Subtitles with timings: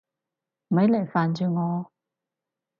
[0.67, 1.91] 咪嚟煩住我！